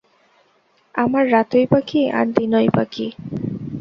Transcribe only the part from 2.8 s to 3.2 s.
কী!